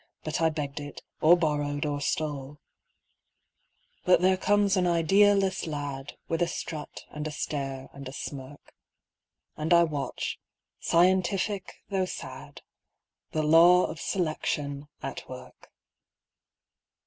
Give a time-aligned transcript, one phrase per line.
[0.23, 2.57] But I begged it, or borrowed, or stole.
[2.57, 4.03] NATCKAL SELECTION.
[4.05, 8.11] 3^5 But there comes an idealess lad, With a strut, and a stare, and a
[8.11, 8.73] smirk;
[9.55, 10.39] And I watch,
[10.79, 12.63] scientific though sad,
[13.33, 15.69] The Law of Selection at work.